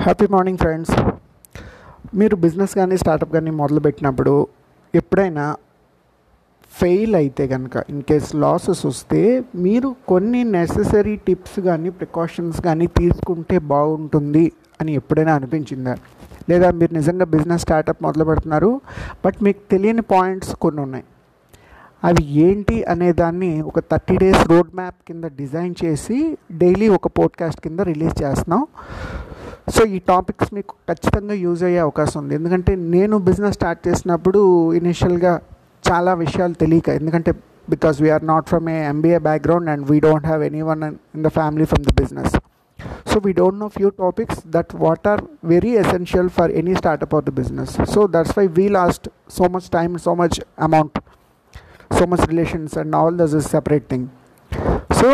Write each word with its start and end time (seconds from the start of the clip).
Happy 0.00 0.26
morning 0.30 0.58
friends 0.58 0.92
మీరు 2.14 2.36
business 2.36 2.74
కానీ 2.74 2.96
startup 2.96 3.32
కానీ 3.32 3.50
మొదలుపెట్టినప్పుడు 3.50 4.46
ఎప్పుడైనా 4.94 5.56
ఫెయిల్ 6.72 7.14
అయితే 7.14 7.48
కనుక 7.48 7.84
ఇన్ 7.90 8.02
కేస్ 8.02 8.34
లాసెస్ 8.34 8.86
వస్తే 8.86 9.42
మీరు 9.54 9.96
కొన్ని 10.08 10.44
నెససరీ 10.44 11.16
టిప్స్ 11.16 11.60
కానీ 11.60 11.90
ప్రికాషన్స్ 11.90 12.60
కానీ 12.62 12.86
తీసుకుంటే 12.86 13.58
బాగుంటుంది 13.58 14.52
అని 14.80 14.92
ఎప్పుడైనా 14.92 15.34
అనిపించిందా? 15.34 15.96
లేదా 16.50 16.70
మీరు 16.70 16.94
నిజంగా 16.94 17.24
బిజినెస్ 17.24 17.62
స్టార్టప్ 17.62 18.02
మొదలు 18.02 18.24
పెడుతున్నారు 18.24 18.80
బట్ 19.26 19.36
మీకు 19.42 19.70
తెలియని 19.70 20.02
పాయింట్స్ 20.02 20.54
కొన్ని 20.54 20.82
ఉన్నాయి. 20.82 21.04
అవి 22.04 22.24
ఏంటి 22.30 22.84
అనే 22.84 23.12
దాన్ని 23.12 23.60
ఒక 23.60 23.78
థర్టీ 23.78 24.16
డేస్ 24.16 24.48
రోడ్ 24.48 24.74
మ్యాప్ 24.74 24.96
కింద 25.06 25.24
డిజైన్ 25.24 25.74
చేసి 25.84 26.38
డైలీ 26.52 26.88
ఒక 26.88 27.06
పోడ్కాస్ట్ 27.06 27.60
కింద 27.60 27.80
రిలీజ్ 27.80 28.22
చేస్తున్నాం. 28.22 28.66
సో 29.68 29.86
ఈ 29.86 29.98
టాపిక్స్ 30.08 30.50
మీకు 30.54 30.74
ఖచ్చితంగా 30.88 31.34
యూజ్ 31.44 31.64
అయ్యే 31.64 31.78
అవకాశం 31.78 32.16
ఉంది. 32.22 32.34
ఎందుకంటే 32.34 32.72
నేను 32.94 33.18
బిజినెస్ 33.28 33.54
స్టార్ట్ 33.54 33.88
చేసినప్పుడు 33.88 34.40
ఇనిషియల్గా 34.80 35.32
చాలా 35.84 36.14
విషయాలు 36.14 36.54
తెలియక 36.54 36.88
ఎందుకంటే 37.00 37.30
because 37.68 38.02
we are 38.02 38.24
not 38.24 38.48
from 38.48 38.68
a 38.68 38.78
MBA 38.84 39.18
background 39.18 39.68
and 39.70 39.84
we 39.90 40.00
don't 40.00 40.26
have 40.26 40.42
any 40.42 40.62
one 40.62 40.82
in 41.16 41.24
the 41.24 41.28
family 41.28 41.64
from 41.64 41.84
the 41.84 41.94
business 42.02 42.34
so 43.12 43.20
we 43.24 43.32
don't 43.32 43.58
know 43.58 43.68
few 43.68 43.88
topics 44.02 44.40
that 44.46 44.74
what 44.84 45.06
are 45.08 45.22
very 45.44 45.72
essential 45.74 46.28
for 46.28 46.50
any 46.50 46.74
startup 46.74 47.14
of 47.14 47.24
the 47.24 47.30
business 47.30 47.72
so 47.94 48.06
that's 48.06 48.38
why 48.38 48.46
we 48.58 48.68
lost 48.68 49.06
so 49.38 49.44
much 49.48 49.68
time 49.68 49.98
so 49.98 50.14
much 50.14 50.38
amount 50.58 50.98
so 51.98 52.06
much 52.06 52.24
relations 52.32 52.78
and 52.78 52.96
all 52.96 53.16
thus 53.18 53.34
is 53.34 53.48
separate 53.48 53.86
thing 53.88 54.08
so 55.00 55.10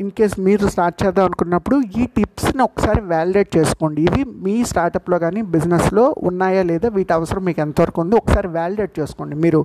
in 0.00 0.10
case 0.16 0.34
మీరు 0.46 0.64
start 0.72 0.96
చేద్దాం 1.02 1.24
అనుకున్నప్పుడు 1.28 1.76
ఈ 2.00 2.02
టిప్స్ని 2.16 2.62
ఒకసారి 2.62 3.00
validate 3.12 3.50
చేసుకోండి. 3.56 4.00
ఇవి 4.08 4.22
మీ 4.46 4.54
స్టార్టప్లో 4.70 5.16
కానీ 5.18 5.42
బిజినెస్లో 5.54 6.04
ఉన్నాయా 6.30 6.62
లేదా 6.70 6.88
వీటి 6.96 7.12
అవసరం 7.12 7.42
మీకు 7.44 7.60
ఎంతవరకు 7.60 8.00
ఉందో 8.00 8.16
ఒకసారి 8.16 8.48
వ్యాలిడేట్ 8.56 8.92
చేసుకోండి. 9.00 9.36
మీరు 9.44 9.60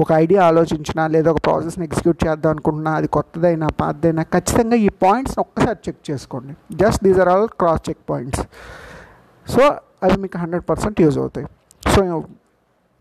ఒక 0.00 0.08
ఐడియా 0.12 0.42
ఆలోచించినా 0.50 1.06
లేదా 1.14 1.30
ఒక 1.30 1.40
ప్రాసెస్ని 1.48 1.84
ఎగ్జిక్యూట్ 1.88 2.20
చేద్దాం 2.26 2.52
అనుకుంటున్నా 2.54 2.92
అది 3.00 3.10
కొత్తదైనా 3.16 3.68
పాతదైనా 3.80 4.24
ఖచ్చితంగా 4.36 4.78
ఈ 4.86 4.88
పాయింట్స్ని 5.04 5.40
ఒక్కసారి 5.40 5.80
చెక్ 5.88 6.10
చేసుకోండి. 6.10 6.54
Just 6.82 7.02
these 7.04 7.18
are 7.24 7.28
all 7.28 7.48
cross 7.62 7.82
check 7.88 8.02
points 8.10 8.44
so 9.46 9.64
అవి 10.04 10.16
మీకు 10.22 10.38
హండ్రెడ్ 10.38 10.64
పర్సెంట్ 10.70 11.00
యూజ్ 11.06 11.18
అవుతాయి. 11.18 11.48
సో 11.94 12.02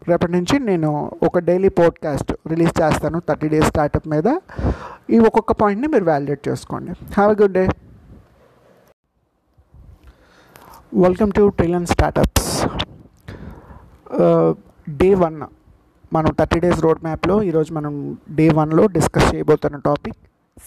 రేపటి 0.09 0.31
నుంచి 0.31 0.55
నేను 0.67 0.89
ఒక 1.27 1.39
డైలీ 1.48 1.70
పోడ్కాస్ట్ 1.80 2.31
రిలీజ్ 2.52 2.72
చేస్తాను 2.81 3.17
థర్టీ 3.27 3.48
డేస్ 3.53 3.67
స్టార్టప్ 3.67 4.08
మీద. 4.08 4.27
ఈ 5.16 5.17
ఒక్కొక్క 5.28 5.54
పాయింట్ని 5.59 5.88
మీరు 5.94 6.06
వ్యాలిడేట్ 6.09 6.42
చేసుకోండి. 6.48 6.92
Have 7.16 7.31
a 7.34 7.38
good 7.42 7.56
day 7.58 7.64
welcome 11.06 11.31
to 11.38 11.44
trillion 11.58 11.88
startups 11.94 12.52
day 15.02 15.09
one 15.23 15.38
మనం 16.16 16.30
థర్టీ 16.39 16.59
డేస్ 16.66 16.80
రోడ్ 16.86 17.02
మ్యాప్లో 17.08 17.36
ఈరోజు 17.50 17.72
మనం 17.80 17.94
డే 18.39 18.45
వన్లో 18.59 18.86
డిస్కస్ 18.95 19.28
చేయబోతున్న 19.34 19.80
టాపిక్ 19.89 20.17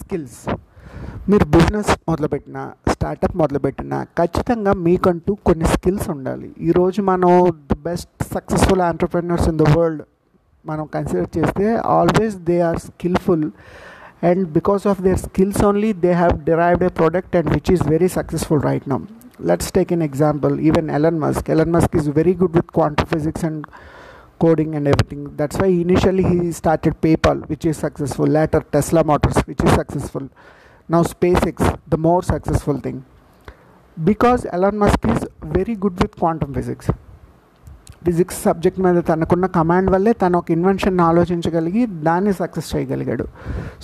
స్కిల్స్ 0.00 0.38
మీరు 1.30 1.46
బిజినెస్ 1.56 1.92
మొదలుపెట్టిన 2.10 2.58
స్టార్టప్ 2.94 3.36
మొదలుపెట్టిన 3.42 3.94
ఖచ్చితంగా 4.20 4.72
మీకంటూ 4.86 5.34
కొన్ని 5.48 5.66
స్కిల్స్ 5.74 6.08
ఉండాలి. 6.16 6.48
ఈరోజు 6.68 7.02
మనం 7.12 7.30
the 7.70 7.78
best 7.88 8.12
successful 8.34 8.84
entrepreneurs 8.90 9.48
in 9.52 9.58
the 9.62 9.66
world 9.76 10.02
మనం 10.64 10.84
కన్సిడర్ 10.94 11.30
చేస్తే 11.38 11.66
always 11.96 12.36
they 12.50 12.56
are 12.68 12.78
skillful 12.88 13.46
and 14.28 14.52
because 14.56 14.86
of 14.90 15.02
their 15.06 15.16
skills 15.22 15.60
only 15.68 15.90
they 15.92 16.14
have 16.22 16.44
derived 16.44 16.82
a 16.82 16.90
product 16.98 17.34
and 17.34 17.54
which 17.54 17.68
is 17.74 17.82
very 17.82 18.08
successful 18.08 18.58
right 18.58 18.86
now. 18.86 19.00
Let's 19.38 19.70
take 19.70 19.90
an 19.90 20.00
example 20.00 20.60
even 20.60 20.88
elon 20.88 21.18
musk. 21.18 21.50
Elon 21.50 21.70
musk 21.70 21.94
is 21.94 22.06
very 22.08 22.32
good 22.32 22.54
with 22.54 22.72
quantum 22.72 23.06
physics 23.06 23.42
and 23.42 23.66
coding 24.38 24.74
and 24.76 24.88
everything. 24.88 25.36
That's 25.36 25.58
why 25.58 25.66
initially 25.66 26.22
he 26.22 26.52
started 26.52 27.00
paypal 27.02 27.46
which 27.50 27.66
is 27.66 27.76
successful. 27.76 28.26
Later 28.26 28.64
tesla 28.72 29.04
motors 29.04 29.36
which 29.50 29.62
is 29.62 29.72
successful. 29.72 30.30
Now 30.88 31.02
spacex 31.02 31.78
the 31.86 31.98
more 31.98 32.22
successful 32.22 32.78
thing. 32.78 33.04
Because 34.02 34.46
elon 34.46 34.78
musk 34.78 35.04
is 35.06 35.26
very 35.42 35.74
good 35.74 36.00
with 36.00 36.16
quantum 36.16 36.54
physics. 36.54 36.88
Physics 38.06 38.40
subject 38.46 38.80
మీద 38.86 38.98
తనకున్న 39.10 39.46
command 39.58 39.90
వల్లే 39.94 40.12
తను 40.22 40.38
ఒక 40.38 40.50
invention 40.50 41.00
ఆలోచించగలిగి 41.10 41.84
దాన్ని 42.08 42.32
success 42.42 42.68
చేయగలిగాడు. 42.74 43.26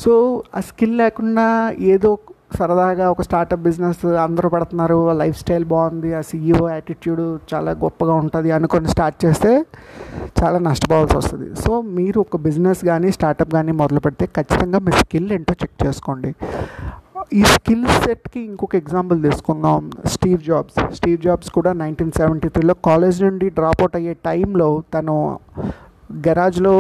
so 0.03 0.12
ఆ 0.56 0.60
skill 0.70 0.98
లేకుండా 1.03 1.47
ఏదో 1.94 2.10
సరదాగా 2.58 3.04
ఒక 3.10 3.22
స్టార్టప్ 3.26 3.60
బిజినెస్ 3.66 4.00
అందరూ 4.26 4.48
పడుతున్నారు 4.54 4.97
లైఫ్ 5.19 5.36
స్టైల్ 5.38 5.64
బాగుంది 5.72 6.08
ఆ 6.19 6.20
సీఈఓ 6.31 6.64
యాటిట్యూడ్ 6.69 7.22
చాలా 7.53 7.72
గొప్పగా 7.82 8.14
ఉంటుంది 8.22 8.50
అనుకొని 8.56 8.88
స్టార్ట్ 8.94 9.19
చేస్తే 9.25 9.53
చాలా 10.41 10.58
నష్టపోవాల్సి 10.69 11.16
వస్తుంది. 11.16 11.48
సో 11.64 11.70
మీరు 11.98 12.19
ఒక 12.26 12.37
బిజినెస్ 12.47 12.82
కానీ 12.91 13.10
స్టార్టప్ 13.19 13.52
కానీ 13.58 13.72
మొదలు 13.82 14.00
పెడితే 14.06 14.26
ఖచ్చితంగా 14.38 14.81
మీ 14.87 14.94
స్కిల్ 15.02 15.31
ఏంటో 15.37 15.56
చెక్ 15.62 15.76
చేసుకోండి. 15.87 16.32
ఈ 17.38 17.41
స్కిల్ 17.54 17.84
సెట్కి 18.04 18.41
ఇంకొక 18.41 18.74
ఎగ్జాంపుల్ 18.82 19.18
తీసుకుందాం. 19.26 19.82
స్టీవ్ 20.12 20.41
జాబ్స్ 20.48 20.78
స్టీవ్ 20.96 21.18
జాబ్స్ 21.26 21.50
కూడా 21.56 21.70
నైన్టీన్ 21.82 22.10
సెవెంటీ 22.16 22.48
త్రీలో 22.54 22.74
కాలేజ్ 22.88 23.18
నుండి 23.24 23.46
డ్రాప్ 23.58 23.80
అవుట్ 23.82 23.96
అయ్యే 23.98 24.14
టైంలో 24.28 24.68
తను 24.94 25.14
గరాజ్లో 26.26 26.74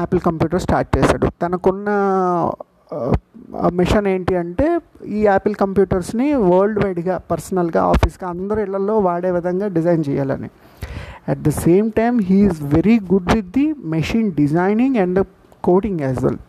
యాపిల్ 0.00 0.22
కంప్యూటర్ 0.26 0.62
స్టార్ట్ 0.66 0.90
చేశాడు. 0.96 1.26
తనకున్న 1.42 1.88
మిషన్ 3.80 4.06
ఏంటి 4.14 4.34
అంటే 4.42 4.66
ఈ 5.16 5.20
యాపిల్ 5.30 5.54
కంప్యూటర్స్ని 5.62 6.28
వరల్డ్ 6.50 6.78
వైడ్గా 6.84 7.16
పర్సనల్గా 7.30 7.82
ఆఫీస్గా 7.92 8.28
అందరు 8.34 8.60
ఇళ్ళలో 8.66 8.96
వాడే 9.08 9.30
విధంగా 9.30 9.68
డిజైన్ 9.76 10.04
చేయాలని. 10.08 10.50
At 11.28 11.42
the 11.48 11.52
same 11.66 11.88
time 12.00 12.16
he 12.30 12.38
is 12.48 12.60
very 12.76 12.96
good 13.12 13.30
with 13.36 13.52
the 13.58 13.66
machine 13.96 14.28
designing 14.42 14.98
and 15.04 15.20
coding 15.68 16.02
as 16.06 16.20
well 16.24 16.40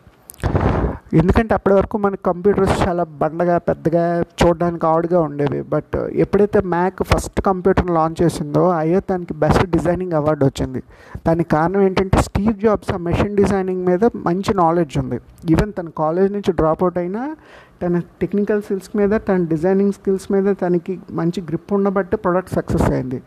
ఎందుకంటే 1.14 1.54
అప్పటి 1.54 1.74
వరకు 1.74 1.98
మన 1.98 2.14
కంప్యూటర్స్ 2.14 2.88
చాలా 2.88 3.04
బండగా 3.04 3.58
పెద్దగా 3.58 4.20
చూడడానికి 4.20 4.86
ఆడుగా 4.86 5.20
ఉండేవి. 5.20 5.62
బట్ 5.62 5.96
ఎప్పుడైతే 5.96 6.60
మ్యాక్ 6.60 7.02
ఫస్ట్ 7.02 7.40
కంప్యూటర్ 7.40 7.90
లాంచ్ 7.90 8.22
చేసిందో 8.22 8.70
అయ్యో 8.70 9.00
దానికి 9.10 9.34
బెస్ట్ 9.34 9.66
డిజైనింగ్ 9.66 10.12
అవార్డు 10.12 10.44
వచ్చింది. 10.44 10.82
దానికి 11.26 11.50
కారణం 11.50 11.82
ఏంటంటే 11.82 12.22
స్టీవ్ 12.22 12.60
జాబ్స్ 12.60 12.92
ఆ 12.92 12.96
మెషిన్ 12.96 13.36
డిజైనింగ్ 13.36 13.86
మీద 13.86 14.04
మంచి 14.16 14.54
నాలెడ్జ్ 14.54 14.98
ఉంది. 14.98 15.20
ఈవెన్ 15.50 15.72
తన 15.78 15.88
కాలేజ్ 15.98 16.32
నుంచి 16.32 16.52
డ్రాప్ 16.52 16.82
అవుట్ 16.82 16.98
అయినా 16.98 17.36
తన 17.82 17.98
టెక్నికల్ 17.98 18.62
స్కిల్స్ 18.62 18.96
మీద 18.96 19.10
తన 19.10 19.44
డిజైనింగ్ 19.44 19.92
స్కిల్స్ 19.92 20.32
మీద 20.32 20.54
తనకి 20.62 21.00
మంచి 21.10 21.40
గ్రిప్ 21.40 21.72
ఉండబట్టి 21.72 22.16
ప్రొడక్ట్ 22.16 22.54
సక్సెస్ 22.54 22.90
అయింది. 22.90 23.22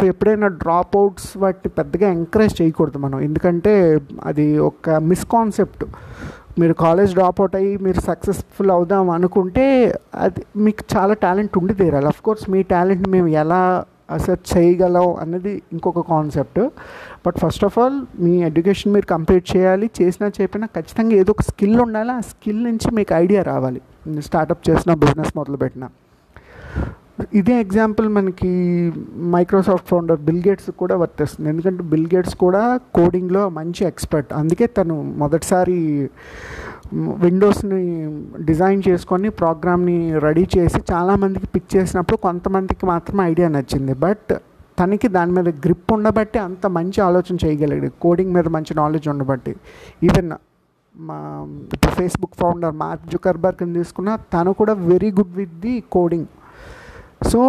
సో 0.00 0.06
ఎప్పుడైనా 0.06 0.48
డ్రాప్ 0.48 0.96
అవుట్స్ 0.96 1.36
వాటిని 1.36 1.68
పెద్దగా 1.68 2.10
ఎంకరేజ్ 2.10 2.62
చేయకూడదు 2.62 2.98
మనం. 2.98 3.20
ఎందుకంటే 3.20 4.00
అది 4.24 4.58
ఒక 4.58 4.90
మిస్కాన్సెప్ట్ 4.90 5.84
మీరు 6.60 6.74
కాలేజ్ 6.74 7.12
డ్రాప్ 7.14 7.40
అవుట్ 7.40 7.56
అయ్యి 7.56 7.72
మీరు 7.86 8.00
సక్సెస్ఫుల్ 8.00 8.70
అవుదాం 8.70 9.10
అనుకుంటే 9.10 9.64
అది 10.14 10.42
మీకు 10.56 10.84
చాలా 10.96 11.14
టాలెంట్ 11.14 11.58
ఉండి 11.58 11.74
తీరాలి. 11.74 12.06
అఫ్ 12.06 12.22
కోర్స్ 12.22 12.50
మీ 12.50 12.62
టాలెంట్ 12.62 13.08
మేము 13.08 13.28
ఎలా 13.42 13.84
అసెట్ 14.10 14.44
చేయగలం 14.52 15.08
అన్నది 15.14 15.62
ఇంకొక 15.72 16.00
concept 16.08 16.60
but 17.26 17.36
first 17.38 17.64
of 17.64 17.78
all 17.78 17.98
me 18.20 18.32
education 18.42 18.92
మీరు 18.92 19.06
కంప్లీట్ 19.06 19.56
చేయాలి. 19.56 19.90
చేసినా 20.00 20.28
చెప్పినా 20.40 20.66
ఖచ్చితంగా 20.66 21.16
ఏదో 21.22 21.30
ఒక 21.30 21.42
స్కిల్ 21.42 21.80
ఉండాలి. 21.80 22.12
ఆ 22.12 22.20
స్కిల్ 22.32 22.60
నుంచి 22.64 22.88
మీకు 22.98 23.14
ఐడియా 23.14 23.42
రావాలి. 23.42 23.80
స్టార్టప్ 24.18 24.70
చేసిన 24.70 24.94
బిజినెస్ 24.94 25.32
మొదలుపెట్టిన. 25.36 25.86
ఇదే 27.38 27.54
ఎగ్జాంపుల్ 27.64 28.06
మనకి 28.14 28.48
మైక్రోసాఫ్ట్ 29.34 29.88
ఫౌండర్ 29.90 30.20
బిల్ 30.28 30.40
గేట్స్ 30.46 30.70
కూడా 30.82 30.94
వర్తిస్తుంది. 31.02 31.48
ఎందుకంటే 31.52 31.82
బిల్ 31.92 32.08
గేట్స్ 32.14 32.34
కూడా 32.44 32.62
కోడింగ్లో 32.96 33.42
మంచి 33.58 33.82
ఎక్స్పర్ట్ 33.90 34.30
అందుకే 34.40 34.66
తను 34.78 34.94
మొదటిసారి 35.22 35.76
విండోస్ని 37.24 37.80
డిజైన్ 38.48 38.80
చేసుకొని 38.88 39.28
ప్రోగ్రామ్ని 39.40 39.96
రెడీ 40.26 40.44
చేసి 40.56 40.80
చాలామందికి 40.92 41.48
పిక్ 41.54 41.70
చేసినప్పుడు 41.76 42.18
కొంతమందికి 42.26 42.84
మాత్రమే 42.92 43.24
ఐడియా 43.32 43.50
నచ్చింది. 43.56 43.94
బట్ 44.06 44.32
తనకి 44.80 45.08
దాని 45.18 45.32
మీద 45.38 45.48
గ్రిప్ 45.64 45.90
ఉండబట్టి 45.98 46.38
అంత 46.48 46.66
మంచి 46.78 46.98
ఆలోచన 47.08 47.36
చేయగలిగాడు. 47.44 47.92
కోడింగ్ 48.04 48.34
మీద 48.38 48.48
మంచి 48.56 48.74
నాలెడ్జ్ 48.80 49.08
ఉండబట్టి. 49.14 49.54
ఈవెన్ 50.08 50.32
మా 50.96 51.18
ఇప్పుడు 51.74 51.92
ఫేస్బుక్ 51.98 52.36
ఫౌండర్ 52.42 52.76
మార్క్ 52.84 53.06
జుకర్బర్గ్ని 53.14 53.74
తీసుకున్న 53.78 54.10
తను 54.34 54.50
కూడా 54.60 54.72
very 54.92 55.10
good 55.18 55.34
with 55.40 55.56
the 55.66 55.74
coding 55.96 56.28
so 57.28 57.40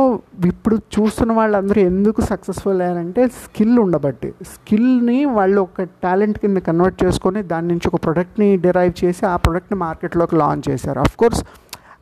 ఇప్పుడు 0.50 0.75
చూస్తున్న 0.95 1.31
వాళ్ళందరూ 1.33 1.79
ఎందుకు 1.81 2.21
సక్సెస్ఫుల్ 2.29 2.81
అయ్యారంటే 2.85 3.21
స్కిల్ 3.41 3.77
ఉండబట్టి. 3.83 4.29
స్కిల్ని 4.53 5.19
వాళ్ళు 5.38 5.59
ఒక 5.68 5.85
టాలెంట్ 6.03 6.39
కింద 6.39 6.57
కన్వర్ట్ 6.68 6.97
చేసుకొని 7.03 7.41
దాని 7.51 7.68
నుంచి 7.68 7.88
ఒక 7.88 8.00
ప్రోడక్ట్ని 8.06 8.47
డిరైవ్ 8.65 8.94
చేసి 9.03 9.23
ఆ 9.25 9.35
ప్రోడక్ట్ని 9.35 9.77
మార్కెట్లోకి 9.77 10.35
లాంచ్ 10.41 10.65
చేశారు. 10.69 11.00
అఫ్ 11.06 11.15
కోర్స్ 11.21 11.41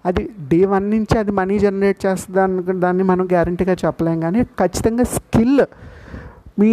అది 0.06 0.24
డే 0.51 0.60
వన్ 0.74 0.88
నుంచి 0.95 1.16
అది 1.21 1.31
మనీ 1.39 1.56
జనరేట్ 1.66 2.00
చేస్తుంది 2.06 2.75
దాన్ని 2.86 3.06
మనం 3.12 3.25
గ్యారంటీగా 3.33 3.75
చెప్పలేం 3.86 4.19
కానీ 4.19 4.42
ఖచ్చితంగా 4.62 5.06
స్కిల్ 5.18 5.62
మీ 6.62 6.71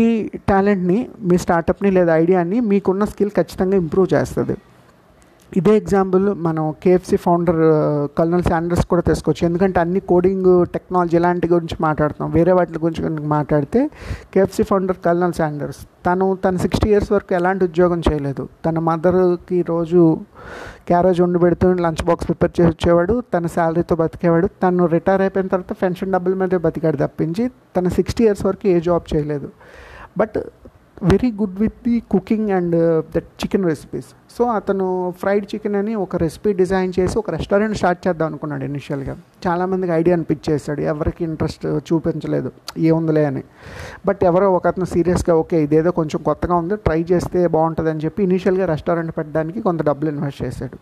టాలెంట్ని 0.49 0.99
మీ 1.29 1.37
స్టార్టప్ని 1.45 1.91
లేదా 1.91 2.15
ఐడియాని 2.23 2.61
మీకున్న 2.71 3.05
స్కిల్ 3.13 3.31
ఖచ్చితంగా 3.31 3.77
ఇంప్రూవ్ 3.77 4.09
చేస్తుంది. 4.15 4.57
ఇదే 5.55 5.77
ఎగ్జాంపుల్ 5.77 6.35
మనం 6.35 6.75
కేఎఫ్సి 6.83 7.17
ఫౌండర్ 7.17 7.61
కల్నల్ 8.19 8.43
శాండర్స్ 8.43 8.87
కూడా 8.87 9.03
తీసుకోవచ్చు 9.03 9.47
ఎందుకంటే 9.47 9.81
అన్ని 9.81 10.01
కోడింగ్ 10.01 10.67
టెక్నాలజీ 10.67 11.17
ఇలాంటి 11.17 11.49
గురించి 11.49 11.77
మాట్లాడుతున్నాం. 11.81 12.33
వేరే 12.33 12.53
వాటి 12.53 12.79
గురించి 12.79 13.03
కనుక 13.03 13.25
మాట్లాడితే 13.25 13.91
కేఎఫ్సి 14.35 14.63
ఫౌండర్ 14.63 14.97
కల్నల్ 15.05 15.33
శాండర్స్ 15.33 15.87
తను 16.07 16.39
తన 16.45 16.57
సిక్స్టీ 16.57 16.91
ఇయర్స్ 16.91 17.13
వరకు 17.13 17.35
ఎలాంటి 17.35 17.65
ఉద్యోగం 17.65 18.03
చేయలేదు. 18.13 18.49
తన 18.67 18.79
మదర్కి 18.79 19.63
రోజు 19.63 20.19
క్యారేజ్ 20.87 21.21
వండి 21.21 21.39
పెడుతూ 21.39 21.73
లంచ్ 21.73 22.05
బాక్స్ 22.05 22.27
ప్రిపేర్ 22.27 22.61
చేసి 22.61 22.69
వచ్చేవాడు 22.69 23.23
తన 23.35 23.47
శాలరీతో 23.47 23.97
బతికేవాడు. 23.97 24.47
తను 24.47 24.87
రిటైర్ 24.87 25.21
అయిపోయిన 25.21 25.49
తర్వాత 25.49 25.73
పెన్షన్ 25.83 26.13
డబ్బుల 26.13 26.35
మీద 26.35 26.49
బతికాడు 26.49 26.97
తప్పించి 26.97 27.51
తన 27.77 27.89
సిక్స్టీ 27.89 28.25
ఇయర్స్ 28.25 28.47
వరకు 28.47 28.69
ఏ 28.69 28.81
జాబ్ 28.81 29.17
చేయలేదు. 29.17 29.51
But 30.19 30.39
very 31.03 31.31
good 31.31 31.61
with 31.61 31.75
the 31.85 32.03
cooking 32.11 32.51
and 32.51 33.05
that 33.15 33.27
chicken 33.43 33.65
recipes 33.65 34.07
so 34.39 34.45
అతను 34.45 35.11
ఫ్రైడ్ 35.11 35.47
చికెన్ 35.55 35.77
అని 35.77 35.95
ఒక 35.95 36.17
రెసిపీ 36.17 36.53
డిజైన్ 36.53 36.93
చేసి 37.01 37.19
ఒక 37.19 37.31
రెస్టారెంట్ 37.31 37.77
స్టార్ట్ 37.77 38.09
చేద్దాం 38.09 38.27
అనుకున్నాడు 38.27 38.65
ఇనిషియల్గా 38.65 39.17
చాలామందికి 39.47 39.93
ఐడియా 39.93 40.17
అనిపించేస్తాడు 40.17 40.81
ఎవరికి 40.81 41.25
ఇంట్రెస్ట్ 41.25 41.67
చూపించలేదు. 41.67 42.53
ఏముందిలే 42.79 43.25
అని. 43.25 43.45
బట్ 44.07 44.25
ఎవరో 44.25 44.53
ఒక 44.53 44.67
అతను 44.67 44.85
సీరియస్గా 44.85 45.35
ఓకే 45.35 45.63
ఇదేదో 45.63 45.91
కొంచెం 45.91 46.23
కొత్తగా 46.23 46.55
ఉంది 46.55 46.77
ట్రై 46.77 47.05
చేస్తే 47.13 47.47
బాగుంటుంది 47.47 47.91
అని 47.91 48.01
చెప్పి 48.01 48.23
ఇనిషియల్గా 48.23 48.67
రెస్టారెంట్ 48.67 49.19
పెట్టడానికి 49.19 49.61
కొంత 49.61 49.83
డబ్బులు 49.83 50.11
ఇన్వెస్ట్ 50.11 50.43
చేశాడు. 50.43 50.79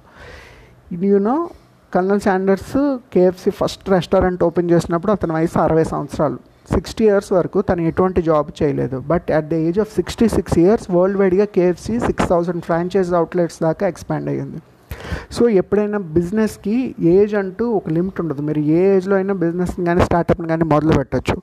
You know 0.94 1.49
Colonel 1.94 2.20
Sanders 2.20 2.99
KFC 3.12 3.50
first 3.50 3.90
restaurant 3.90 4.43
open 4.43 4.70
చేసినప్పుడు 4.70 5.12
అతని 5.12 5.32
వయసు 5.32 5.58
అరవై 5.58 5.84
సంవత్సరాలు. 5.84 6.53
సిక్స్టీ 6.72 7.05
ఇయర్స్ 7.05 7.32
వరకు 7.32 7.61
తను 7.61 7.81
ఎటువంటి 7.81 8.22
జాబ్ 8.22 8.50
చేయలేదు. 8.62 8.99
But 8.99 9.31
at 9.31 9.49
the 9.49 9.55
age 9.55 9.78
of 9.78 9.94
sixty 9.94 10.28
six 10.28 10.58
years 10.58 10.90
world 10.90 11.19
వైడ్గా 11.19 11.44
KFC 11.44 12.00
six 12.00 12.28
thousand 12.28 12.64
franchise 12.64 13.14
outlets 13.14 13.62
దాకా 13.62 13.88
ఎక్స్పాండ్ 13.88 14.28
అయ్యింది. 14.28 14.61
సో 15.32 15.49
ఎప్పుడైనా 15.49 15.99
బిజినెస్కి 15.99 16.94
ఏజ్ 17.00 17.34
అంటూ 17.34 17.70
ఒక 17.70 17.88
లిమిట్ 17.88 18.20
ఉండదు. 18.20 18.43
మీరు 18.43 18.58
ఏ 18.58 18.96
ఏజ్లో 18.96 19.16
అయినా 19.16 19.34
బిజినెస్ని 19.34 19.87
కానీ 19.87 20.00
స్టార్టప్ని 20.00 20.49
కానీ 20.49 20.64
మొదలు 20.64 20.93
పెట్టచ్చు. 20.93 21.37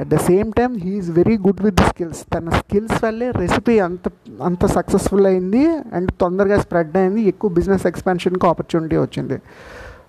At 0.00 0.08
the 0.08 0.16
same 0.16 0.52
time 0.52 0.76
he is 0.76 1.10
very 1.10 1.36
good 1.36 1.62
with 1.62 1.80
skills 1.80 2.22
తన 2.34 2.50
స్కిల్స్ 2.50 3.04
వల్లే 3.04 3.30
రెసిపీ 3.30 3.78
అంత 3.78 4.10
అంత 4.42 4.66
సక్సెస్ఫుల్ 4.66 5.26
అయింది. 5.26 5.66
అండ్ 5.66 6.10
తొందరగా 6.20 6.60
స్ప్రెడ్ 6.60 6.96
అయింది. 6.96 7.22
ఎక్కువ 7.22 7.50
బిజినెస్ 7.50 7.86
ఎక్స్పాన్షన్కి 7.86 8.46
ఆపర్చునిటీ 8.46 8.96
వచ్చింది. 8.96 9.38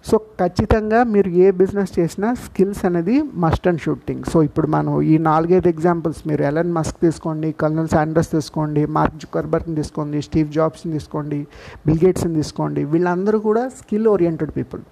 సో 0.05 0.17
ఖచ్చితంగా 0.39 1.03
మీరు 1.03 1.29
ఏ 1.29 1.47
బిజినెస్ 1.51 1.99
చేసినా 1.99 2.33
స్కిల్స్ 2.33 2.85
అనేది 2.85 3.15
మస్ట్ 3.43 3.65
అండ్ 3.67 3.81
షూటింగ్ 3.81 4.23
సో 4.31 4.43
ఇప్పుడు 4.43 4.67
మనం 4.67 5.01
ఈ 5.01 5.17
నాలుగైదు 5.29 5.67
ఎగ్జాంపుల్స్ 5.67 6.21
మీరు 6.27 6.43
ఎలన్ 6.43 6.71
మస్క్ 6.73 6.99
తీసుకోండి 7.01 7.51
కల్నల్ 7.51 7.89
శాండర్స్ 7.89 8.31
తీసుకోండి 8.31 8.85
మార్క్ 8.97 9.17
జుకర్బర్గ్ని 9.23 9.75
తీసుకోండి 9.75 10.21
స్టీవ్ 10.21 10.51
జాబ్స్ని 10.51 10.93
తీసుకోండి 10.93 11.39
బిల్గేట్స్ని 11.87 12.33
తీసుకోండి. 12.35 12.83
వీళ్ళందరూ 12.83 13.39
కూడా 13.39 13.69
skill 13.79 14.07
oriented 14.07 14.51
people 14.51 14.83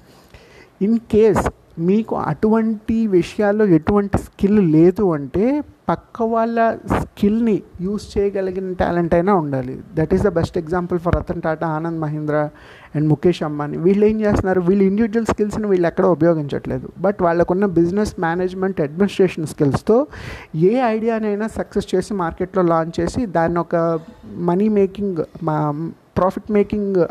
in 0.81 0.99
case 1.13 1.45
మీకు 1.77 2.15
అటువంటి 2.15 3.07
విషయాల్లో 3.07 3.65
ఎటువంటి 3.65 4.17
స్కిల్ 4.17 4.71
లేదు 4.71 5.13
అంటే 5.13 5.63
పక్క 5.89 6.23
వాళ్ళ 6.23 6.75
స్కిల్ని 6.75 7.63
యూస్ 7.81 8.17
చేయగలిగిన 8.17 8.73
టాలెంట్ 8.73 9.13
అయినా 9.13 9.33
ఉండాలి. 9.33 9.79
That 9.93 10.13
is 10.13 10.23
the 10.23 10.27
best 10.27 10.57
example 10.57 10.99
for 10.99 11.15
Ratan 11.15 11.41
Tata 11.41 11.67
Anand 11.67 11.99
Mahindra 11.99 12.49
and 12.95 13.09
Mukesh 13.09 13.43
Ambani. 13.43 13.77
వీళ్ళు 13.77 14.05
ఏం 14.05 14.21
చేస్తున్నారు? 14.21 14.61
వీళ్ళు 14.61 14.83
ఇండివిజువల్ 14.83 15.25
స్కిల్స్ని 15.25 15.67
వీళ్ళు 15.67 15.87
ఎక్కడ 15.87 16.05
ఉపయోగించట్లేదు. 16.05 16.89
బట్ 16.99 17.21
వాళ్ళకున్న 17.21 17.65
బిజినెస్ 17.65 18.19
మేనేజ్మెంట్ 18.19 18.81
అడ్మినిస్ట్రేషన్ 18.81 19.45
స్కిల్స్తో 19.45 20.07
ఏ 20.55 20.81
ఐడియానైనా 20.81 21.47
సక్సెస్ 21.47 21.95
చేసి 21.95 22.13
మార్కెట్లో 22.13 22.61
లాంచ్ 22.61 22.99
చేసి 22.99 23.25
దాన్ని 23.25 23.59
ఒక 23.59 23.99
మనీ 24.25 24.69
మేకింగ్ 24.69 25.23
మా 25.43 25.71
ప్రాఫిట్ 26.17 26.51
మేకింగ్ 26.51 27.05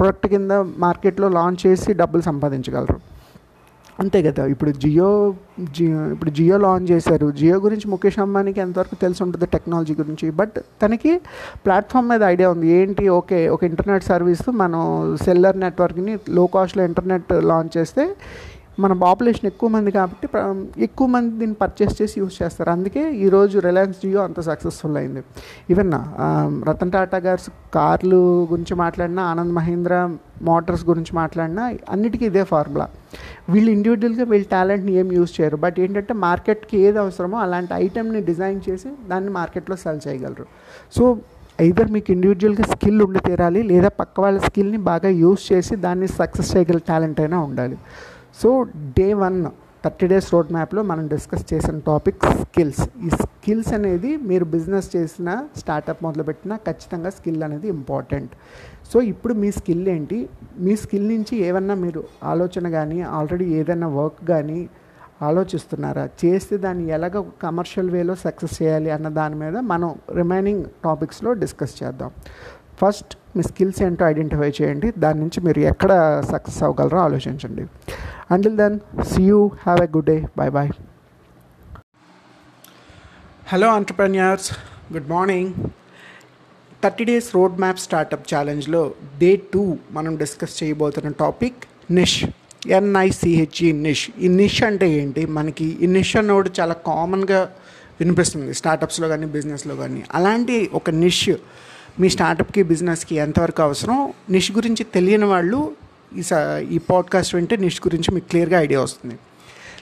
ప్రొడక్ట్ 0.00 0.26
కింద 0.26 0.52
మార్కెట్లో 0.78 1.28
లాంచ్ 1.28 1.66
చేసి 1.66 1.92
డబ్బులు 1.92 2.22
సంపాదించగలరు. 2.22 3.15
అంతే 4.00 4.22
కదా. 4.22 4.46
ఇప్పుడు 4.46 4.70
జియో 4.70 5.34
జియో 5.76 6.00
ఇప్పుడు 6.10 6.30
జియో 6.30 6.56
లాంచ్ 6.58 6.90
చేశారు. 6.90 7.30
జియో 7.30 7.56
గురించి 7.56 7.90
ముఖేష్ 7.90 8.18
అంబానీకి 8.18 8.60
ఎంతవరకు 8.60 8.94
తెలిసి 8.94 9.22
ఉంటుంది 9.22 9.46
టెక్నాలజీ 9.46 9.94
గురించి. 9.94 10.30
బట్ 10.30 10.58
తనకి 10.82 11.20
ప్లాట్ఫామ్ 11.64 12.08
మీద 12.08 12.22
ఐడియా 12.22 12.50
ఉంది. 12.50 12.68
ఏంటి? 12.68 13.08
ఓకే 13.08 13.48
ఒక 13.48 13.64
ఇంటర్నెట్ 13.64 14.04
సర్వీస్ 14.04 14.50
మనం 14.50 14.82
సెల్లర్ 15.24 15.60
నెట్వర్క్ని 15.60 16.18
లో 16.28 16.46
కాస్ట్లో 16.46 16.84
ఇంటర్నెట్ 16.84 17.32
లాంచ్ 17.44 17.78
చేస్తే 17.78 18.04
మన 18.84 18.92
పాపులేషన్ 19.02 19.46
ఎక్కువ 19.50 19.68
మంది 19.74 19.90
కాబట్టి 19.96 20.26
ఎక్కువ 20.86 21.06
మంది 21.14 21.30
దీన్ని 21.40 21.56
పర్చేస్ 21.62 21.94
చేసి 21.98 22.16
యూజ్ 22.20 22.34
చేస్తారు. 22.40 22.70
అందుకే 22.74 23.02
ఈరోజు 23.26 23.56
రిలయన్స్ 23.66 24.00
జియో 24.02 24.20
అంత 24.28 24.40
సక్సెస్ఫుల్ 24.48 24.96
అయింది. 25.00 25.22
ఈవెన్ 25.72 25.92
రతన్ 26.68 26.92
టాటా 26.94 27.18
గారు 27.26 27.52
కార్లు 27.76 28.20
గురించి 28.52 28.74
మాట్లాడినా 28.82 29.22
ఆనంద్ 29.32 29.54
మహీంద్ర 29.58 29.94
మోటార్స్ 30.48 30.84
గురించి 30.90 31.12
మాట్లాడినా 31.20 31.64
అన్నిటికీ 31.94 32.26
ఇదే 32.30 32.42
ఫార్ములా 32.52 32.86
వీళ్ళు 33.54 33.70
ఇండివిజువల్గా 33.76 34.24
వీళ్ళ 34.32 34.46
టాలెంట్ని 34.56 34.92
ఏం 35.02 35.08
యూజ్ 35.18 35.32
చేయరు. 35.38 35.58
బట్ 35.64 35.78
ఏంటంటే 35.84 36.14
మార్కెట్కి 36.26 36.76
ఏది 36.86 37.00
అవసరమో 37.04 37.38
అలాంటి 37.46 37.72
ఐటెంని 37.84 38.20
డిజైన్ 38.30 38.60
చేసి 38.68 38.90
దాన్ని 39.12 39.32
మార్కెట్లో 39.38 39.78
సెల్ 39.84 40.02
చేయగలరు. 40.06 40.46
సో 40.96 41.04
ఐదర్ 41.66 41.90
మీకు 41.96 42.08
ఇండివిజువల్గా 42.14 42.64
స్కిల్ 42.72 43.00
ఉండి 43.04 43.20
తీరాలి 43.26 43.60
లేదా 43.70 43.90
పక్క 44.00 44.14
వాళ్ళ 44.24 44.38
స్కిల్ని 44.48 44.80
బాగా 44.90 45.10
యూజ్ 45.22 45.44
చేసి 45.52 45.74
దాన్ని 45.86 46.08
సక్సెస్ 46.20 46.50
చేయగల 46.54 46.80
టాలెంట్ 46.90 47.20
అయినా 47.24 47.38
ఉండాలి. 47.48 47.78
So 48.40 48.50
day 48.98 49.06
one 49.14 49.38
thirty 49.84 50.06
days 50.06 50.28
road 50.34 50.52
మ్యాప్లో 50.52 50.82
మనం 50.82 51.04
డిస్కస్ 51.12 51.44
చేసిన 51.52 51.78
టాపిక్ 51.78 52.24
స్కిల్స్ 52.42 52.80
ఈ 53.06 53.10
స్కిల్స్ 53.10 53.72
అనేది 53.72 54.16
మీరు 54.16 54.44
బిజినెస్ 54.44 54.88
చేసిన 54.96 55.28
స్టార్టప్ 55.56 56.00
మొదలుపెట్టినా 56.04 56.56
ఖచ్చితంగా 56.56 57.10
స్కిల్ 57.10 57.42
అనేది 57.42 57.68
ఇంపార్టెంట్ 57.68 58.32
సో 58.92 59.00
ఇప్పుడు 59.12 59.34
మీ 59.34 59.50
స్కిల్ 59.50 59.88
ఏంటి? 59.88 60.18
మీ 60.58 60.76
స్కిల్ 60.76 61.06
నుంచి 61.08 61.36
ఏమన్నా 61.48 61.74
మీరు 61.74 62.04
ఆలోచన 62.24 62.68
కానీ 62.68 63.02
ఆల్రెడీ 63.18 63.46
ఏదైనా 63.60 63.88
వర్క్ 63.98 64.20
కానీ 64.28 64.58
ఆలోచిస్తున్నారా? 65.22 66.08
చేస్తే 66.22 66.56
దాన్ని 66.56 66.86
ఎలాగ 66.96 67.24
కమర్షియల్ 67.42 67.90
వేలో 67.90 68.14
సక్సెస్ 68.14 68.62
చేయాలి 68.62 68.90
అన్న 68.90 69.08
దాని 69.20 69.34
మీద 69.34 69.56
మనం 69.72 69.90
రిమైనింగ్ 70.20 70.64
టాపిక్స్లో 70.84 71.32
డిస్కస్ 71.32 71.82
చేద్దాం. 71.82 72.10
ఫస్ట్ 72.80 73.12
మీ 73.36 73.42
స్కిల్స్ 73.42 73.82
ఏంటో 73.82 74.04
ఐడెంటిఫై 74.06 74.52
చేయండి. 74.58 74.88
దాని 75.04 75.20
నుంచి 75.20 75.40
మీరు 75.40 75.60
ఎక్కడ 75.72 75.92
సక్సెస్ 76.32 76.62
అవ్వగలరో 76.62 76.98
ఆలోచించండి. 76.98 77.64
Until 78.30 78.56
then 78.56 78.76
see 79.04 79.22
you 79.22 79.46
have 79.62 79.80
a 79.80 79.88
good 79.96 80.06
day 80.06 80.16
bye 80.38 80.50
bye 80.50 80.70
hello 83.48 83.68
entrepreneurs 83.68 84.48
good 84.92 85.08
morning 85.08 85.50
thirty 86.82 87.04
days 87.04 87.34
road 87.34 87.60
map 87.60 87.78
startup 87.78 88.34
ఛాలెంజ్లో 88.34 88.80
day 89.18 89.36
two 89.52 89.62
మనం 89.90 90.16
డిస్కస్ 90.16 90.62
చేయబోతున్న 90.62 91.08
topic 91.18 91.60
niche 91.90 92.18
N I C H E 92.76 93.72
niche 93.86 94.10
ఈ 94.20 94.28
niche 94.34 94.62
అంటే 94.62 94.90
ఏంటి? 94.90 95.26
మనకి 95.28 95.66
ఈ 95.82 95.86
నిష్ 95.86 96.16
అన్నోడు 96.16 96.50
చాలా 96.60 96.74
కామన్గా 96.86 97.40
వినిపిస్తుంది 98.00 98.54
స్టార్టప్స్లో 98.54 99.08
కానీ 99.08 99.26
బిజినెస్లో 99.26 99.76
కానీ 99.76 100.04
అలాంటి 100.14 100.70
ఒక 100.74 100.90
నిష్ 100.96 101.26
మీ 102.00 102.08
స్టార్టప్కి 102.08 102.62
బిజినెస్కి 102.62 103.14
ఎంతవరకు 103.16 103.62
అవసరం? 103.62 103.98
నిష్ 104.30 104.52
గురించి 104.52 104.84
తెలియని 104.94 105.24
వాళ్ళు 105.26 105.60
ఈ 106.14 106.22
ఈ 106.74 106.78
పాడ్కాస్ట్ 106.78 107.34
వింటే 107.34 107.56
నిష్ 107.56 107.80
గురించి 107.86 108.14
మీకు 108.14 108.28
క్లియర్గా 108.28 108.60
ఐడియా 108.60 108.80
వస్తుంది. 108.80 109.18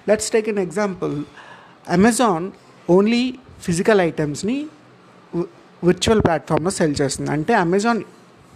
Let's 0.09 0.31
take 0.31 0.49
an 0.49 0.59
example 0.59 1.25
Amazon 1.89 2.51
only 2.91 3.35
physical 3.63 4.01
ఐటమ్స్ని 4.01 4.67
virtual 5.85 6.21
ప్లాట్ఫామ్లో 6.21 6.71
సెల్ 6.71 6.95
చేస్తుంది. 7.01 7.31
అంటే 7.31 7.55
అమెజాన్ 7.55 8.03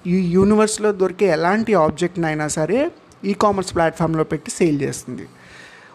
ఈ 0.06 0.16
యూనివర్స్లో 0.16 0.92
దొరికే 0.92 1.26
ఎలాంటి 1.26 1.74
ఆబ్జెక్ట్ని 1.74 2.26
అయినా 2.26 2.48
సరే 2.48 2.90
ఈ 3.24 3.32
కామర్స్ 3.32 3.74
ప్లాట్ఫామ్లో 3.74 4.24
పెట్టి 4.24 4.50
సేల్ 4.50 4.82
చేస్తుంది. 4.82 5.28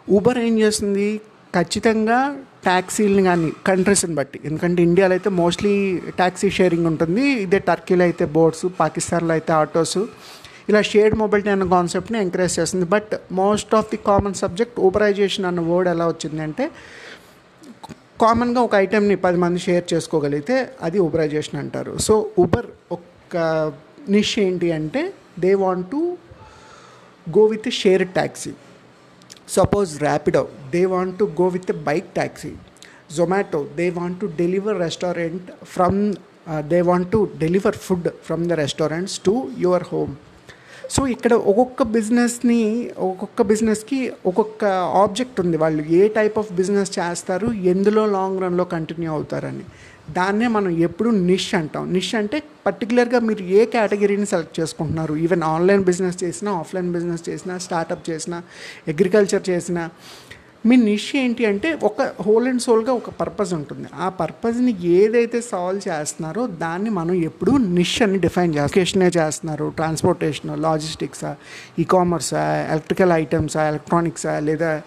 ఊబర్ 0.10 0.38
ఏం 0.38 0.60
చేస్తుంది? 0.60 1.22
ఖచ్చితంగా 1.56 2.38
ట్యాక్సీలను 2.64 3.24
కానీ 3.24 3.52
కంట్రీస్ని 3.68 4.16
బట్టి. 4.16 4.40
ఎందుకంటే 4.46 4.84
ఇండియాలో 4.84 5.14
అయితే 5.14 5.30
మోస్ట్లీ 5.30 6.02
ట్యాక్సీ 6.10 6.50
షేరింగ్ 6.50 6.86
ఉంటుంది. 6.86 7.30
ఇదే 7.30 7.60
టర్కీలో 7.60 8.04
అయితే 8.04 8.26
బోట్స్ 8.26 8.66
పాకిస్తాన్లో 8.80 9.32
అయితే 9.32 9.54
ఆటోస్ 9.54 9.98
ఇలా 10.70 10.82
షేర్డ్ 10.92 11.16
మొబిలిటీ 11.22 11.50
అన్న 11.54 11.66
కాన్సెప్ట్ని 11.76 12.18
ఎంకరేజ్ 12.26 12.54
చేస్తుంది. 12.60 12.86
But 12.96 13.14
most 13.42 13.74
of 13.80 13.90
the 13.94 14.00
common 14.10 14.36
subject 14.44 14.78
uberization 14.88 15.48
అన్న 15.50 15.62
వర్డ్ 15.72 15.90
ఎలా 15.94 16.08
వచ్చిందంటే 16.14 16.66
కామన్గా 18.24 18.62
ఒక 18.68 18.74
ఐటెంని 18.86 19.16
పది 19.26 19.38
మంది 19.44 19.60
షేర్ 19.68 19.86
చేసుకోగలిగితే 19.94 20.58
అది 20.88 20.98
ఊబరైజేషన్ 21.06 21.58
అంటారు. 21.64 21.94
సో 22.08 22.14
ఊబర్ 22.44 22.68
ఒక 22.98 23.38
నిష్ 24.16 24.36
ఏంటి 24.46 24.68
అంటే 24.80 25.02
they 25.44 25.52
want 25.64 25.88
to 25.94 26.02
go 27.28 27.44
with 27.54 27.70
share 27.82 28.06
taxi 28.18 28.54
suppose 29.56 29.92
Rapido 30.06 30.44
they 30.74 30.82
want 30.94 31.16
to 31.22 31.26
go 31.42 31.48
with 31.56 31.72
bike 31.90 32.08
taxi 32.20 32.52
Zomato 33.18 33.62
they 33.80 33.86
want 33.98 34.18
to 34.22 34.28
deliver 34.42 34.78
restaurant 34.86 35.50
from 35.74 36.00
they 36.72 36.80
want 36.90 37.10
to 37.16 37.20
deliver 37.44 37.78
food 37.86 38.08
from 38.28 38.44
the 38.52 38.54
restaurants 38.64 39.18
to 39.28 39.34
your 39.66 39.86
home 39.92 40.14
so 40.90 41.08
ఇక్కడ 41.08 41.34
ఒక్కొక్క 41.34 41.84
బిజినెస్ని 41.84 42.90
ఒక్కొక్క 42.98 43.42
బిజినెస్కి 43.42 44.14
ఒక్కొక్క 44.26 44.66
object 45.04 45.40
ఉంది. 45.40 45.58
వాళ్ళు 45.58 45.84
ఏ 45.84 46.08
type 46.08 46.40
of 46.40 46.52
business 46.54 47.00
చేస్తారు 47.00 47.48
ఎందులో 47.48 48.06
లాంగ్ 48.06 48.42
రన్లో 48.42 48.64
కంటిన్యూ 48.64 49.12
అవుతారని. 49.12 49.66
దాన్నే 50.14 50.48
మనం 50.48 50.70
ఎప్పుడు 50.70 51.10
నిష్ 51.10 51.56
అంటాం. 51.56 51.94
నిష్ 51.94 52.16
అంటే 52.16 52.44
పర్టికులర్గా 52.66 53.20
మీరు 53.20 53.44
ఏ 53.44 53.66
కేటగిరీని 53.66 54.26
సెలెక్ట్ 54.26 54.60
చేసుకుంటున్నారు. 54.60 55.16
ఈవెన్ 55.16 55.44
ఆన్లైన్ 55.44 55.84
బిజినెస్ 55.84 56.24
చేసినా 56.24 56.52
ఆఫ్లైన్ 56.52 56.92
బిజినెస్ 56.92 57.30
చేసినా 57.30 57.58
స్టార్టప్ 57.58 58.10
చేసినా 58.10 58.44
అగ్రికల్చర్ 58.88 59.50
చేసినా 59.50 59.90
మీ 60.66 60.76
నిష్ 60.76 61.16
ఏంటి 61.16 61.46
అంటే 61.46 61.80
ఒక 61.84 62.02
హోల్ 62.02 62.48
అండ్ 62.48 62.62
సోల్గా 62.62 62.94
ఒక 62.94 63.10
పర్పస్ 63.10 63.54
ఉంటుంది. 63.54 63.88
ఆ 63.96 64.10
పర్పస్ని 64.10 64.86
ఏదైతే 64.88 65.42
సాల్వ్ 65.42 65.90
చేస్తున్నారో 65.90 66.48
దాన్ని 66.48 66.90
మనం 66.90 67.14
ఎప్పుడు 67.14 67.52
నిష్ 67.52 68.02
అని 68.02 68.20
డిఫైన్ 68.20 68.56
చేస్తాం. 68.56 69.04
చేస్తున్నారు 69.18 69.74
ట్రాన్స్పోర్టేషన్ 69.76 70.62
లాజిస్టిక్సా 70.62 71.36
ఈ 71.80 71.84
కామర్సా 71.84 72.68
ఎలక్ట్రికల్ 72.72 73.12
ఐటమ్సా 73.12 73.68
ఎలక్ట్రానిక్సా 73.68 74.40
లేదా 74.40 74.82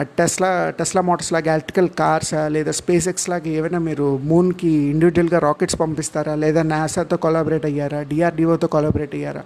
టెస్లా 0.00 0.70
టెస్లా 0.78 1.02
మోటార్స్ 1.02 1.32
లాగా 1.32 1.52
ఎలక్ట్రికల్ 1.52 1.88
కార్సా 1.88 2.48
లేదా 2.48 2.72
స్పేస్ 2.72 3.08
ఎక్స్ 3.08 3.28
లాగా 3.30 3.48
ఏమైనా 3.48 3.78
మీరు 3.78 4.18
మూన్కి 4.18 4.68
ఇండివిజువల్గా 4.68 5.38
రాకెట్స్ 5.38 5.80
పంపిస్తారా? 5.80 6.34
లేదా 6.34 6.62
నాసాతో 6.62 7.16
కొలాబరేట్ 7.16 7.66
అయ్యారా? 7.66 8.02
డిఆర్డిఓతో 8.02 8.66
కొలాబరేట్ 8.66 9.14
అయ్యారా? 9.14 9.42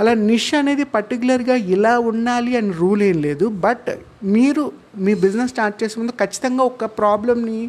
అలా 0.00 0.12
నిష్ 0.30 0.50
అనేది 0.58 0.84
పర్టికులర్గా 0.96 1.56
ఇలా 1.74 1.94
ఉండాలి 2.10 2.52
అని 2.58 2.72
రూల్ 2.80 3.02
ఏం 3.06 3.16
లేదు. 3.28 3.46
బట్ 3.66 3.88
మీరు 4.36 4.64
మీ 5.06 5.12
బిజినెస్ 5.24 5.50
స్టార్ట్ 5.54 5.76
చేసే 5.82 5.96
ముందు 6.00 6.14
ఖచ్చితంగా 6.22 6.62
ఒక 6.72 6.84
ప్రాబ్లమ్ని 7.00 7.60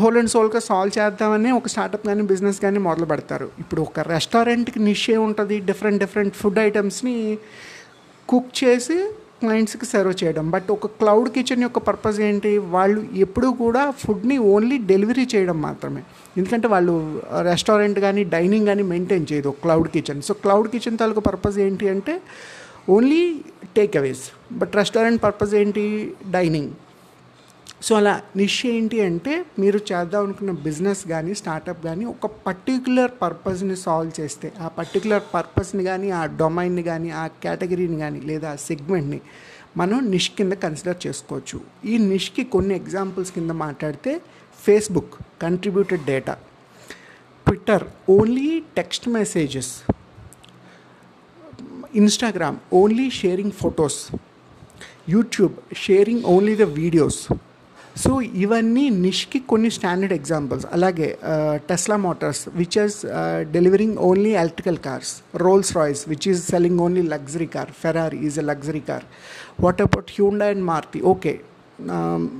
హోల్ 0.00 0.18
అండ్ 0.20 0.32
సోల్గా 0.34 0.60
సాల్వ్ 0.68 0.94
చేద్దామని 0.98 1.50
ఒక 1.58 1.68
స్టార్టప్ 1.72 2.04
కానీ 2.08 2.22
బిజినెస్ 2.32 2.58
కానీ 2.64 2.78
మొదలు 2.88 3.06
పెడతారు. 3.12 3.48
ఇప్పుడు 3.62 3.80
ఒక 3.88 4.00
రెస్టారెంట్కి 4.14 4.80
నిష్ 4.88 5.06
ఏ 5.14 5.16
ఉంటుంది 5.28 5.56
డిఫరెంట్ 5.70 6.00
డిఫరెంట్ 6.04 6.34
ఫుడ్ 6.40 6.60
ఐటమ్స్ని 6.68 7.16
కుక్ 8.28 8.50
చేసి 8.62 8.98
క్లయింట్స్కి 9.42 9.86
సర్వ్ 9.92 10.14
చేయడం. 10.22 10.46
బట్ 10.54 10.68
ఒక 10.76 10.86
క్లౌడ్ 11.00 11.28
కిచెన్ 11.36 11.62
యొక్క 11.66 11.78
పర్పస్ 11.88 12.18
ఏంటి? 12.28 12.52
వాళ్ళు 12.76 13.00
ఎప్పుడూ 13.26 13.50
కూడా 13.62 13.82
ఫుడ్ని 14.02 14.38
ఓన్లీ 14.54 14.78
డెలివరీ 14.92 15.24
చేయడం 15.34 15.58
మాత్రమే. 15.68 16.02
ఎందుకంటే 16.38 16.66
వాళ్ళు 16.74 16.94
రెస్టారెంట్ 17.50 18.00
కానీ 18.06 18.24
డైనింగ్ 18.34 18.66
కానీ 18.72 18.82
మెయింటైన్ 18.92 19.26
చేయదు 19.32 19.52
cloud 19.64 19.88
kitchen 19.96 20.20
so 20.28 20.34
cloud 20.44 20.68
kitchen 20.74 20.98
తాలూకు 21.02 21.24
పర్పస్ 21.30 21.58
ఏంటి 21.66 21.88
అంటే 21.94 22.14
only 22.96 23.22
take 23.76 23.96
aways 24.00 24.24
but 24.60 24.74
restaurant 24.76 25.20
purpose 25.24 25.54
ఏంటి? 25.62 25.86
డైనింగ్ 26.36 26.70
సో 27.80 27.94
అలా 27.94 28.22
నిష్ 28.36 28.66
ఏంటి 28.66 29.00
అంటే 29.00 29.44
మీరు 29.58 29.78
చేద్దాం 29.78 30.22
అనుకున్న 30.24 30.50
బిజినెస్ 30.50 31.06
కానీ 31.08 31.34
స్టార్టప్ 31.34 31.84
కానీ 31.84 32.04
ఒక 32.04 32.26
పర్టిక్యులర్ 32.26 33.10
పర్పస్ని 33.22 33.76
సాల్వ్ 33.76 34.20
చేస్తే 34.20 34.52
ఆ 34.60 34.68
పర్టిక్యులర్ 34.68 35.22
పర్పస్ని 35.34 35.84
కానీ 35.84 36.10
ఆ 36.10 36.26
డొమైన్ని 36.26 36.82
కానీ 36.82 37.10
ఆ 37.10 37.26
కేటగిరీని 37.26 37.98
కానీ 37.98 38.20
లేదా 38.20 38.50
ఆ 38.50 38.54
సెగ్మెంట్ని 38.54 39.20
మనం 39.76 40.10
నిష్ 40.10 40.30
కింద 40.30 40.52
కన్సిడర్ 40.52 41.06
చేసుకోవచ్చు. 41.06 41.60
ఈ 41.84 41.98
నిష్కి 41.98 42.44
కొన్ని 42.44 42.74
ఎగ్జాంపుల్స్ 42.74 43.32
కింద 43.32 43.50
మాట్లాడితే 43.50 44.20
Facebook 44.58 45.14
contributed 45.42 46.04
data 46.04 46.34
Twitter 47.46 47.84
only 48.10 48.60
text 48.76 49.08
messages 49.08 49.82
Instagram 51.94 52.56
only 52.72 53.10
sharing 53.10 53.52
photos 53.52 54.00
YouTube 55.08 55.54
sharing 55.74 56.24
only 56.24 56.56
the 56.56 56.62
videos 56.62 57.20
so 58.02 58.10
ఇవన్నీ 58.42 58.84
నిష్కి 59.04 59.38
కొన్ని 59.50 59.70
స్టాండర్డ్ 59.76 60.14
ఎగ్జాంపుల్స్ 60.16 60.66
అలాగే 60.76 61.08
Tesla 61.70 61.96
Motors 62.04 62.42
which 62.60 62.76
is 62.84 62.98
delivering 63.52 63.96
only 64.08 64.32
electrical 64.42 64.80
cars 64.86 65.12
Rolls 65.44 65.72
Royce 65.78 66.02
which 66.12 66.26
is 66.32 66.42
selling 66.50 66.80
only 66.86 67.04
luxury 67.14 67.48
car 67.56 67.70
Ferrari 67.82 68.20
is 68.28 68.38
a 68.38 68.46
luxury 68.52 68.82
car 68.90 69.06
what 69.60 69.80
about 69.86 70.10
Hyundai 70.16 70.48
and 70.54 70.64
Maruti 70.64 71.00
okay 71.12 71.34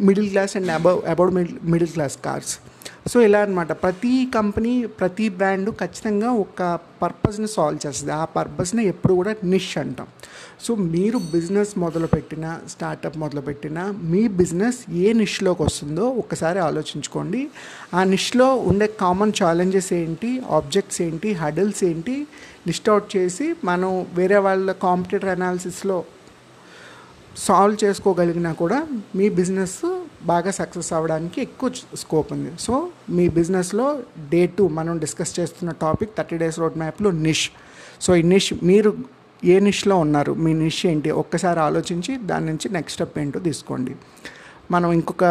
middle 0.08 0.28
class 0.30 0.54
and 0.56 0.72
above 0.78 1.00
about 1.14 1.32
middle 1.38 1.58
middle 1.72 1.92
class 1.92 2.16
cars 2.24 2.54
so 3.06 3.20
ఇలా 3.20 3.40
అనమాట 3.40 3.72
ప్రతి 3.72 4.28
company 4.34 4.86
ప్రతి 4.86 5.28
brand 5.28 5.70
ఖచ్చితంగా 5.70 6.30
ఒక 6.32 6.78
పర్పస్ని 7.02 7.48
solve 7.48 7.86
చేస్తుంది. 7.86 8.12
ఆ 8.12 8.24
పర్పస్ని 8.24 8.86
ఎప్పుడు 8.86 9.14
కూడా 9.14 9.34
నిష్ 9.44 9.78
అంటాం. 9.78 10.06
సో 10.64 10.74
మీరు 10.74 11.18
బిజినెస్ 11.18 11.78
మొదలుపెట్టిన 11.78 12.60
స్టార్టప్ 12.68 13.18
మొదలుపెట్టిన 13.18 13.94
మీ 14.02 14.28
బిజినెస్ 14.28 14.90
ఏ 14.90 15.12
నిష్లోకి 15.12 15.62
వస్తుందో 15.62 16.08
ఒకసారి 16.08 16.58
ఆలోచించుకోండి. 16.58 17.50
ఆ 17.94 18.04
నిష్లో 18.04 18.54
ఉండే 18.54 18.86
కామన్ 18.86 19.32
ఛాలెంజెస్ 19.42 19.92
ఏంటి 19.92 20.42
ఆబ్జెక్ట్స్ 20.50 21.02
ఏంటి 21.02 21.32
హడల్స్ 21.32 21.84
ఏంటి 21.84 22.26
లిస్ట్ 22.66 22.88
అవుట్ 22.88 23.16
చేసి 23.16 23.54
మనం 23.64 24.06
వేరే 24.14 24.38
వాళ్ళ 24.38 24.72
కాంపిటేటర్ 24.72 25.28
అనాలిసిస్లో 25.28 26.04
సాల్వ్ 27.38 27.84
చేసుకోగలిగినా 27.84 28.52
కూడా 28.52 28.86
మీ 29.16 29.28
బిజినెస్ 29.28 30.00
బాగా 30.22 30.50
సక్సెస్ 30.50 30.92
అవ్వడానికి 30.92 31.40
ఎక్కువ 31.40 31.70
స్కోప్ 31.96 32.32
ఉంది. 32.32 32.52
సో 32.60 32.88
మీ 33.10 33.28
బిజినెస్లో 33.28 34.00
డే 34.30 34.46
టూ 34.46 34.68
మనం 34.68 34.98
డిస్కస్ 34.98 35.40
చేస్తున్న 35.40 35.72
టాపిక్ 35.72 36.16
థర్టీ 36.16 36.38
డేస్ 36.38 36.58
రోడ్ 36.58 36.78
మ్యాప్లో 36.78 37.10
నిష్ 37.10 37.50
సో 38.00 38.16
ఈ 38.16 38.22
నిష్ 38.22 38.54
మీరు 38.62 38.92
ఏ 39.44 39.60
నిష్లో 39.60 39.96
ఉన్నారు? 39.96 40.32
మీ 40.34 40.52
నిష్ 40.52 40.86
ఏంటి? 40.86 41.10
ఒక్కసారి 41.10 41.60
ఆలోచించి 41.60 42.16
దాని 42.16 42.46
నుంచి 42.46 42.68
నెక్స్ట్ 42.68 42.92
స్టెప్ 42.92 43.18
ఏంటో 43.18 43.40
తీసుకోండి. 43.40 43.96
మనం 44.70 44.92
ఇంకొక 44.92 45.24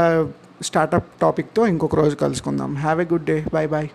స్టార్టప్ 0.61 1.09
టాపిక్తో 1.21 1.67
ఇంకొక 1.67 1.95
రోజు 1.95 2.15
కలుసుకుందాం. 2.15 2.75
Have 2.75 3.01
a 3.01 3.07
good 3.13 3.25
day 3.25 3.45
bye 3.53 3.69
bye 3.69 3.89